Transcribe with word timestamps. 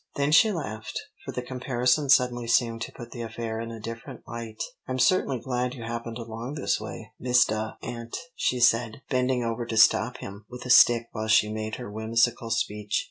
Then 0.15 0.31
she 0.31 0.51
laughed, 0.51 0.99
for 1.23 1.31
the 1.31 1.43
comparison 1.43 2.09
suddenly 2.09 2.47
seemed 2.47 2.81
to 2.81 2.91
put 2.91 3.11
the 3.11 3.21
affair 3.21 3.59
in 3.59 3.69
a 3.69 3.79
different 3.79 4.27
light. 4.27 4.59
"I'm 4.87 4.97
certainly 4.97 5.39
glad 5.39 5.75
you 5.75 5.83
happened 5.83 6.17
along 6.17 6.55
this 6.55 6.79
way, 6.81 7.11
Mistah 7.19 7.77
Ant," 7.83 8.17
she 8.35 8.59
said, 8.59 9.03
bending 9.11 9.43
over 9.43 9.63
to 9.67 9.77
stop 9.77 10.17
him 10.17 10.43
with 10.49 10.65
a 10.65 10.71
stick 10.71 11.05
while 11.11 11.27
she 11.27 11.53
made 11.53 11.75
her 11.75 11.91
whimsical 11.91 12.49
speech. 12.49 12.99